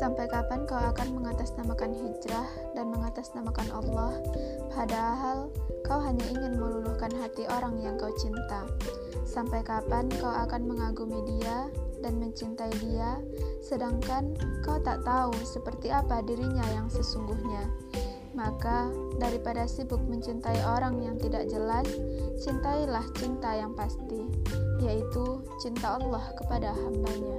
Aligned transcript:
Sampai 0.00 0.32
kapan 0.32 0.64
kau 0.64 0.80
akan 0.80 1.12
mengatasnamakan 1.12 1.92
hijrah 1.92 2.48
dan 2.72 2.88
mengatasnamakan 2.88 3.68
Allah, 3.68 4.16
padahal 4.72 5.52
kau 5.84 6.00
hanya 6.00 6.24
ingin 6.24 6.56
meluluhkan 6.56 7.12
hati 7.20 7.44
orang 7.52 7.76
yang 7.84 8.00
kau 8.00 8.08
cinta? 8.16 8.64
Sampai 9.28 9.60
kapan 9.60 10.08
kau 10.16 10.32
akan 10.32 10.72
mengagumi 10.72 11.20
dia 11.36 11.68
dan 12.00 12.16
mencintai 12.16 12.72
dia, 12.80 13.20
sedangkan 13.60 14.32
kau 14.64 14.80
tak 14.80 15.04
tahu 15.04 15.36
seperti 15.44 15.92
apa 15.92 16.24
dirinya 16.24 16.64
yang 16.72 16.88
sesungguhnya? 16.88 17.68
Maka, 18.32 18.88
daripada 19.20 19.68
sibuk 19.68 20.00
mencintai 20.00 20.64
orang 20.64 20.96
yang 21.04 21.20
tidak 21.20 21.44
jelas, 21.44 21.84
cintailah 22.40 23.04
cinta 23.20 23.52
yang 23.52 23.76
pasti, 23.76 24.32
yaitu 24.80 25.44
cinta 25.60 26.00
Allah 26.00 26.24
kepada 26.40 26.72
hambanya. 26.72 27.36